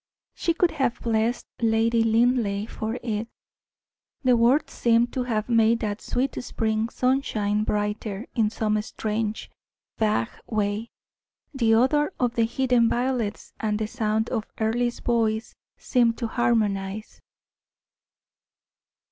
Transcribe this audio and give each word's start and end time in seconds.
She 0.33 0.55
could 0.55 0.71
have 0.71 0.99
blessed 1.01 1.45
Lady 1.61 2.03
Linleigh 2.03 2.65
for 2.65 2.97
it. 3.03 3.27
The 4.23 4.35
words 4.35 4.73
seemed 4.73 5.13
to 5.13 5.21
have 5.25 5.47
made 5.47 5.79
that 5.81 6.01
sweet 6.01 6.35
spring 6.43 6.89
sunshine 6.89 7.63
brighter 7.63 8.25
in 8.33 8.49
some 8.49 8.81
strange, 8.81 9.51
vague 9.99 10.29
way 10.47 10.89
the 11.53 11.75
odor 11.75 12.11
of 12.19 12.33
the 12.33 12.45
hidden 12.45 12.89
violets 12.89 13.53
and 13.59 13.77
the 13.77 13.85
sound 13.85 14.27
of 14.31 14.47
Earle's 14.59 15.01
voice 15.01 15.53
seemed 15.77 16.17
to 16.17 16.25
harmonize. 16.25 17.21